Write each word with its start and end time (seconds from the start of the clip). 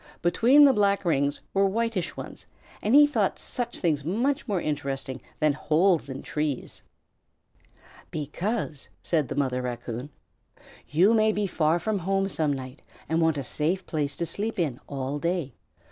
Between 0.23 0.65
the 0.65 0.73
black 0.73 1.05
rings 1.05 1.41
were 1.53 1.67
whitish 1.67 2.17
ones, 2.17 2.47
and 2.81 2.95
he 2.95 3.05
thought 3.05 3.37
such 3.37 3.77
things 3.77 4.03
much 4.03 4.47
more 4.47 4.59
interesting 4.59 5.21
than 5.39 5.53
holes 5.53 6.09
in 6.09 6.23
trees. 6.23 6.81
"Because," 8.09 8.89
said 9.03 9.27
the 9.27 9.35
Mother 9.35 9.61
Raccoon, 9.61 10.09
"you 10.87 11.13
may 11.13 11.31
be 11.31 11.45
far 11.45 11.77
from 11.77 11.99
home 11.99 12.27
some 12.29 12.51
night 12.51 12.81
and 13.07 13.21
want 13.21 13.37
a 13.37 13.43
safe 13.43 13.85
place 13.85 14.15
to 14.15 14.25
sleep 14.25 14.57
in 14.57 14.79
all 14.87 15.19
day. 15.19 15.53